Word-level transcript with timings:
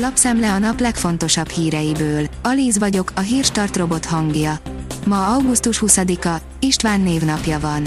Lapszemle 0.00 0.52
a 0.52 0.58
nap 0.58 0.80
legfontosabb 0.80 1.48
híreiből. 1.48 2.26
Alíz 2.42 2.78
vagyok, 2.78 3.12
a 3.14 3.20
hírstart 3.20 3.76
robot 3.76 4.04
hangja. 4.04 4.58
Ma 5.06 5.26
augusztus 5.26 5.82
20-a, 5.86 6.40
István 6.60 7.00
névnapja 7.00 7.60
van. 7.60 7.86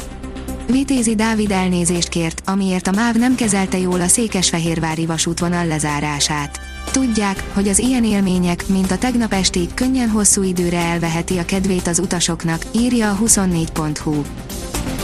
Vitézi 0.68 1.16
Dávid 1.16 1.52
elnézést 1.52 2.10
kért, 2.10 2.42
amiért 2.46 2.88
a 2.88 2.92
MÁV 2.92 3.16
nem 3.16 3.36
kezelte 3.36 3.78
jól 3.78 4.02
a 4.02 4.08
Székesfehérvári 4.08 5.06
vasútvonal 5.06 5.66
lezárását. 5.66 6.60
Tudják, 6.92 7.44
hogy 7.54 7.68
az 7.68 7.80
ilyen 7.80 8.04
élmények, 8.04 8.68
mint 8.68 8.92
a 8.92 8.98
tegnap 8.98 9.34
esti, 9.34 9.68
könnyen 9.74 10.10
hosszú 10.10 10.44
időre 10.44 10.78
elveheti 10.78 11.38
a 11.38 11.46
kedvét 11.46 11.88
az 11.88 12.00
utasoknak, 12.00 12.66
írja 12.72 13.12
a 13.12 13.18
24.hu. 13.18 14.22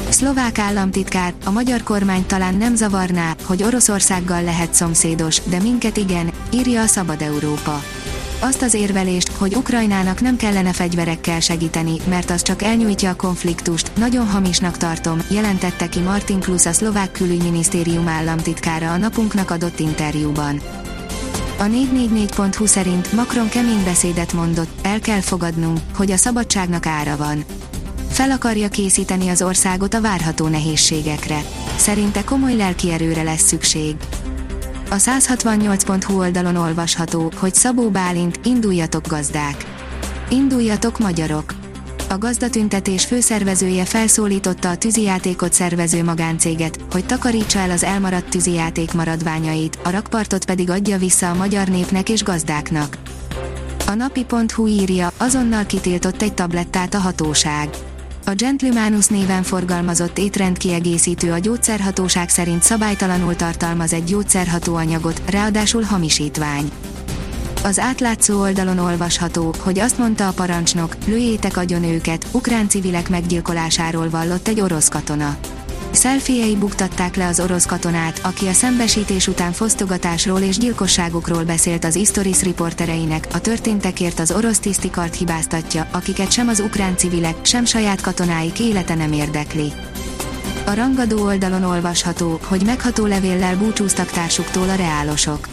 Szlovák 0.10 0.60
államtitkár, 0.60 1.34
a 1.46 1.52
magyar 1.52 1.84
kormány 1.84 2.26
talán 2.26 2.56
nem 2.56 2.76
zavarná, 2.76 3.36
hogy 3.44 3.64
Oroszországgal 3.64 4.44
lehet 4.44 4.74
szomszédos, 4.74 5.42
de 5.44 5.60
minket 5.60 5.98
igen, 5.98 6.32
írja 6.54 6.82
a 6.82 6.88
Szabad 6.88 7.22
Európa. 7.22 7.84
Azt 8.40 8.62
az 8.62 8.74
érvelést, 8.74 9.32
hogy 9.32 9.56
Ukrajnának 9.56 10.22
nem 10.22 10.36
kellene 10.36 10.74
fegyverekkel 10.74 11.40
segíteni, 11.40 11.96
mert 12.10 12.30
az 12.30 12.42
csak 12.42 12.62
elnyújtja 12.62 13.10
a 13.10 13.16
konfliktust, 13.16 13.92
nagyon 13.96 14.28
hamisnak 14.28 14.78
tartom, 14.78 15.22
jelentette 15.30 15.90
ki 15.90 16.00
Martin 16.00 16.40
Klus 16.40 16.66
a 16.66 16.72
szlovák 16.72 17.12
külügyminisztérium 17.12 18.08
államtitkára 18.08 18.92
a 18.92 18.98
napunknak 18.98 19.52
adott 19.52 19.80
interjúban. 19.80 20.62
A 21.60 21.64
444.hu 21.64 22.66
szerint 22.66 23.12
Macron 23.12 23.50
kemény 23.50 23.84
beszédet 23.84 24.34
mondott, 24.34 24.70
el 24.82 25.00
kell 25.00 25.22
fogadnunk, 25.22 25.80
hogy 25.96 26.12
a 26.12 26.18
szabadságnak 26.18 26.86
ára 26.86 27.18
van. 27.18 27.46
Fel 28.10 28.32
akarja 28.32 28.70
készíteni 28.70 29.30
az 29.30 29.42
országot 29.42 29.94
a 29.94 30.02
várható 30.02 30.48
nehézségekre. 30.48 31.42
Szerinte 31.78 32.24
komoly 32.24 32.56
lelki 32.56 32.92
erőre 32.92 33.24
lesz 33.24 33.42
szükség. 33.42 33.96
A 34.90 34.96
168.hu 34.96 36.18
oldalon 36.18 36.56
olvasható, 36.56 37.32
hogy 37.36 37.54
Szabó 37.54 37.90
Bálint, 37.90 38.40
induljatok 38.44 39.08
gazdák. 39.08 39.66
Induljatok 40.30 41.00
magyarok. 41.00 41.54
A 42.10 42.18
gazdatüntetés 42.18 43.06
főszervezője 43.06 43.86
felszólította 43.86 44.70
a 44.70 44.78
tűzijátékot 44.78 45.54
szervező 45.54 46.04
magáncéget, 46.04 46.80
hogy 46.92 47.06
takarítsa 47.06 47.60
el 47.60 47.72
az 47.72 47.84
elmaradt 47.84 48.30
tűzijáték 48.30 48.94
maradványait, 48.94 49.78
a 49.84 49.90
rakpartot 49.90 50.46
pedig 50.46 50.70
adja 50.70 50.98
vissza 50.98 51.30
a 51.30 51.36
magyar 51.36 51.68
népnek 51.68 52.10
és 52.10 52.24
gazdáknak. 52.24 52.98
A 53.88 53.94
napi.hu 53.94 54.68
írja, 54.68 55.12
azonnal 55.18 55.66
kitiltott 55.66 56.22
egy 56.22 56.34
tablettát 56.34 56.94
a 56.94 57.00
hatóság. 57.00 57.70
A 58.28 58.34
Gentlemanus 58.36 59.08
néven 59.08 59.44
forgalmazott 59.44 60.18
étrendkiegészítő 60.18 61.32
a 61.32 61.38
gyógyszerhatóság 61.38 62.30
szerint 62.30 62.64
szabálytalanul 62.64 63.36
tartalmaz 63.36 63.94
egy 63.94 64.04
gyógyszerhatóanyagot, 64.04 65.22
ráadásul 65.30 65.82
hamisítvány. 65.82 66.72
Az 67.64 67.80
átlátszó 67.80 68.40
oldalon 68.40 68.78
olvasható, 68.78 69.54
hogy 69.60 69.80
azt 69.80 69.98
mondta 69.98 70.28
a 70.28 70.32
parancsnok, 70.32 70.96
lőjétek 71.06 71.58
agyon 71.58 71.84
őket, 71.84 72.28
ukrán 72.32 72.70
civilek 72.70 73.10
meggyilkolásáról 73.10 74.10
vallott 74.10 74.48
egy 74.48 74.62
orosz 74.62 74.88
katona. 74.88 75.38
Szelfiei 75.98 76.56
buktatták 76.56 77.16
le 77.16 77.28
az 77.28 77.40
orosz 77.40 77.66
katonát, 77.66 78.20
aki 78.24 78.48
a 78.48 78.54
szembesítés 78.54 79.28
után 79.28 79.52
fosztogatásról 79.52 80.40
és 80.40 80.58
gyilkosságokról 80.58 81.44
beszélt 81.44 81.86
az 81.86 81.96
Istoris 81.96 82.42
riportereinek, 82.42 83.28
a 83.34 83.42
történtekért 83.42 84.20
az 84.20 84.32
orosz 84.32 84.60
tisztikart 84.60 85.16
hibáztatja, 85.16 85.88
akiket 85.92 86.32
sem 86.32 86.48
az 86.48 86.60
ukrán 86.60 86.98
civilek, 86.98 87.36
sem 87.46 87.66
saját 87.66 88.02
katonáik 88.02 88.60
élete 88.60 88.96
nem 88.96 89.12
érdekli. 89.12 89.72
A 90.66 90.74
rangadó 90.74 91.24
oldalon 91.24 91.64
olvasható, 91.64 92.40
hogy 92.44 92.62
megható 92.66 93.06
levéllel 93.06 93.58
búcsúztak 93.58 94.10
társuktól 94.10 94.70
a 94.70 94.76
reálosok. 94.76 95.48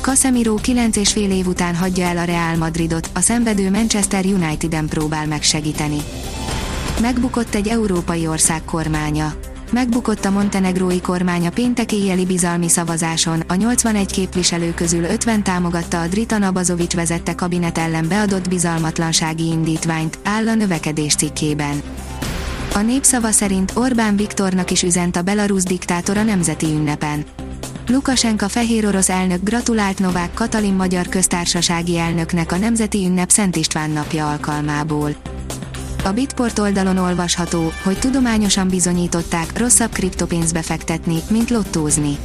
Casemiro 0.00 0.54
9,5 0.62 1.16
év 1.16 1.46
után 1.46 1.76
hagyja 1.76 2.06
el 2.06 2.18
a 2.18 2.24
Real 2.24 2.56
Madridot, 2.56 3.10
a 3.14 3.20
szenvedő 3.20 3.70
Manchester 3.70 4.24
United-en 4.24 4.86
próbál 4.86 5.26
megsegíteni. 5.26 5.98
Megbukott 7.00 7.54
egy 7.54 7.68
európai 7.68 8.26
ország 8.26 8.64
kormánya. 8.64 9.45
Megbukott 9.72 10.24
a 10.24 10.30
montenegrói 10.30 11.00
kormány 11.00 11.46
a 11.46 11.50
péntek 11.50 11.92
éjjeli 11.92 12.26
bizalmi 12.26 12.68
szavazáson, 12.68 13.42
a 13.46 13.54
81 13.54 14.12
képviselő 14.12 14.74
közül 14.74 15.04
50 15.04 15.42
támogatta 15.42 16.00
a 16.00 16.06
Dritan 16.06 16.42
Abazovics 16.42 16.94
vezette 16.94 17.34
kabinet 17.34 17.78
ellen 17.78 18.08
beadott 18.08 18.48
bizalmatlansági 18.48 19.46
indítványt, 19.46 20.18
áll 20.24 20.48
a 20.48 20.54
növekedés 20.54 21.14
cikkében. 21.14 21.82
A 22.74 22.78
népszava 22.78 23.30
szerint 23.30 23.72
Orbán 23.74 24.16
Viktornak 24.16 24.70
is 24.70 24.82
üzent 24.82 25.16
a 25.16 25.22
belarusz 25.22 25.64
diktátor 25.64 26.16
a 26.16 26.22
nemzeti 26.22 26.66
ünnepen. 26.66 27.24
Lukasenka 27.88 28.48
fehér 28.48 28.86
orosz 28.86 29.08
elnök 29.08 29.42
gratulált 29.42 29.98
Novák 29.98 30.34
Katalin 30.34 30.74
magyar 30.74 31.08
köztársasági 31.08 31.98
elnöknek 31.98 32.52
a 32.52 32.56
nemzeti 32.56 33.06
ünnep 33.06 33.30
Szent 33.30 33.56
István 33.56 33.90
napja 33.90 34.30
alkalmából. 34.30 35.14
A 36.06 36.12
Bitport 36.12 36.58
oldalon 36.58 36.96
olvasható, 36.96 37.72
hogy 37.82 37.98
tudományosan 37.98 38.68
bizonyították, 38.68 39.58
rosszabb 39.58 39.92
kriptopénzbe 39.92 40.62
fektetni, 40.62 41.16
mint 41.30 41.50
lottózni. 41.50 42.16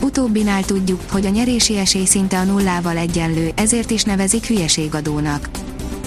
Utóbbinál 0.00 0.64
tudjuk, 0.64 1.00
hogy 1.10 1.26
a 1.26 1.28
nyerési 1.28 1.78
esély 1.78 2.04
szinte 2.04 2.38
a 2.38 2.44
nullával 2.44 2.96
egyenlő, 2.96 3.50
ezért 3.54 3.90
is 3.90 4.02
nevezik 4.02 4.46
hülyeségadónak. 4.46 5.48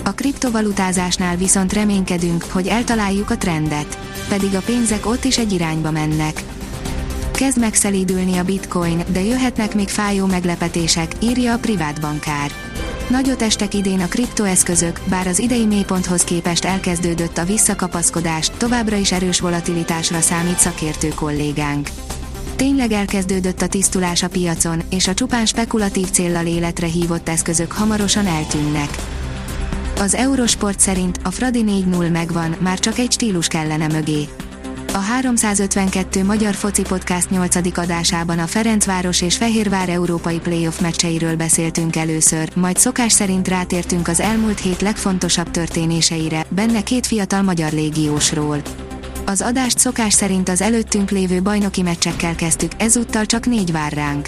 A 0.03 0.11
kriptovalutázásnál 0.11 1.35
viszont 1.35 1.73
reménykedünk, 1.73 2.43
hogy 2.49 2.67
eltaláljuk 2.67 3.29
a 3.29 3.37
trendet. 3.37 3.97
Pedig 4.29 4.55
a 4.55 4.61
pénzek 4.65 5.05
ott 5.05 5.23
is 5.23 5.37
egy 5.37 5.51
irányba 5.51 5.91
mennek. 5.91 6.43
Kezd 7.31 7.59
megszelídülni 7.59 8.37
a 8.37 8.43
bitcoin, 8.43 9.03
de 9.07 9.23
jöhetnek 9.23 9.75
még 9.75 9.89
fájó 9.89 10.25
meglepetések, 10.25 11.11
írja 11.19 11.53
a 11.53 11.57
privát 11.57 12.01
bankár. 12.01 12.51
Nagyot 13.09 13.41
estek 13.41 13.73
idén 13.73 13.99
a 13.99 14.07
kriptoeszközök, 14.07 14.99
bár 15.09 15.27
az 15.27 15.39
idei 15.39 15.65
mélyponthoz 15.65 16.23
képest 16.23 16.65
elkezdődött 16.65 17.37
a 17.37 17.43
visszakapaszkodás, 17.43 18.51
továbbra 18.57 18.95
is 18.95 19.11
erős 19.11 19.39
volatilitásra 19.39 20.19
számít 20.19 20.59
szakértő 20.59 21.07
kollégánk. 21.07 21.89
Tényleg 22.55 22.91
elkezdődött 22.91 23.61
a 23.61 23.67
tisztulás 23.67 24.23
a 24.23 24.27
piacon, 24.27 24.81
és 24.89 25.07
a 25.07 25.13
csupán 25.13 25.45
spekulatív 25.45 26.09
céllal 26.09 26.45
életre 26.45 26.87
hívott 26.87 27.29
eszközök 27.29 27.71
hamarosan 27.71 28.25
eltűnnek. 28.25 28.89
Az 29.99 30.13
Eurosport 30.13 30.79
szerint 30.79 31.19
a 31.23 31.31
Fradi 31.31 31.63
4-0 31.67 32.11
megvan, 32.11 32.55
már 32.59 32.79
csak 32.79 32.97
egy 32.97 33.11
stílus 33.11 33.47
kellene 33.47 33.87
mögé. 33.87 34.27
A 34.95 34.97
352 34.97 36.23
Magyar 36.23 36.53
Foci 36.53 36.81
Podcast 36.81 37.29
8. 37.29 37.77
adásában 37.77 38.39
a 38.39 38.47
Ferencváros 38.47 39.21
és 39.21 39.37
Fehérvár 39.37 39.89
európai 39.89 40.39
playoff 40.39 40.79
meccseiről 40.79 41.35
beszéltünk 41.35 41.95
először, 41.95 42.49
majd 42.55 42.77
szokás 42.77 43.11
szerint 43.11 43.47
rátértünk 43.47 44.07
az 44.07 44.19
elmúlt 44.19 44.59
hét 44.59 44.81
legfontosabb 44.81 45.51
történéseire, 45.51 46.45
benne 46.49 46.83
két 46.83 47.05
fiatal 47.05 47.41
magyar 47.41 47.71
légiósról. 47.71 48.61
Az 49.25 49.41
adást 49.41 49.79
szokás 49.79 50.13
szerint 50.13 50.49
az 50.49 50.61
előttünk 50.61 51.09
lévő 51.09 51.41
bajnoki 51.41 51.81
meccsekkel 51.81 52.35
kezdtük, 52.35 52.71
ezúttal 52.77 53.25
csak 53.25 53.45
négy 53.45 53.71
vár 53.71 53.93
ránk. 53.93 54.27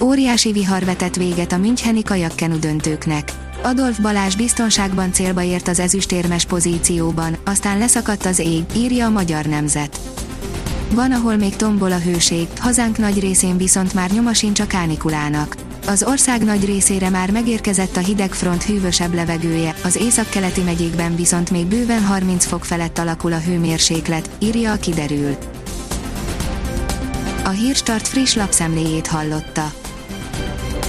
Óriási 0.00 0.52
vihar 0.52 0.84
vetett 0.84 1.14
véget 1.14 1.52
a 1.52 1.56
Müncheni 1.56 2.02
kajakkenu 2.02 2.58
döntőknek. 2.58 3.43
Adolf 3.64 3.98
Balázs 3.98 4.36
biztonságban 4.36 5.12
célba 5.12 5.42
ért 5.42 5.68
az 5.68 5.78
ezüstérmes 5.78 6.44
pozícióban, 6.44 7.36
aztán 7.44 7.78
leszakadt 7.78 8.24
az 8.24 8.38
ég, 8.38 8.64
írja 8.76 9.06
a 9.06 9.10
magyar 9.10 9.44
nemzet. 9.44 10.00
Van, 10.90 11.12
ahol 11.12 11.36
még 11.36 11.56
tombol 11.56 11.92
a 11.92 11.98
hőség, 11.98 12.48
hazánk 12.58 12.98
nagy 12.98 13.20
részén 13.20 13.56
viszont 13.56 13.94
már 13.94 14.10
nyoma 14.10 14.32
sincs 14.32 14.60
a 14.60 14.66
kánikulának. 14.66 15.56
Az 15.86 16.02
ország 16.02 16.44
nagy 16.44 16.64
részére 16.64 17.10
már 17.10 17.30
megérkezett 17.30 17.96
a 17.96 18.00
hideg 18.00 18.32
front 18.32 18.62
hűvösebb 18.62 19.14
levegője, 19.14 19.74
az 19.84 19.96
északkeleti 19.96 20.60
megyékben 20.60 21.16
viszont 21.16 21.50
még 21.50 21.66
bőven 21.66 22.04
30 22.04 22.44
fok 22.44 22.64
felett 22.64 22.98
alakul 22.98 23.32
a 23.32 23.40
hőmérséklet, 23.40 24.30
írja 24.38 24.72
a 24.72 24.76
kiderül. 24.76 25.36
A 27.44 27.48
Hírstart 27.48 28.08
friss 28.08 28.34
lapszemléjét 28.34 29.06
hallotta. 29.06 29.72